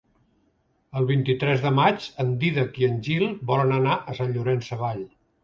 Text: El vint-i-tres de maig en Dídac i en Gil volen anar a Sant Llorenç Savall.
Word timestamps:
El 1.01 1.03
vint-i-tres 1.11 1.61
de 1.65 1.71
maig 1.79 2.07
en 2.23 2.31
Dídac 2.45 2.81
i 2.85 2.89
en 2.89 2.97
Gil 3.09 3.27
volen 3.53 3.75
anar 3.79 4.01
a 4.15 4.19
Sant 4.23 4.35
Llorenç 4.41 4.73
Savall. 4.75 5.07